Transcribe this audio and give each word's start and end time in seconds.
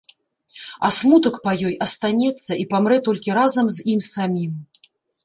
А 0.87 0.89
смутак 0.95 1.35
па 1.43 1.51
ёй 1.69 1.75
астанецца 1.87 2.57
і 2.63 2.65
памрэ 2.71 2.97
толькі 3.09 3.37
разам 3.39 3.71
з 3.77 3.87
ім 3.95 4.01
самім. 4.09 4.57